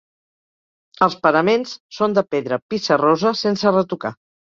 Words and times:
Els 1.07 1.17
paraments 1.25 1.73
són 1.97 2.15
de 2.19 2.23
pedra 2.35 2.59
pissarrosa 2.73 3.35
sense 3.43 3.75
retocar. 3.77 4.13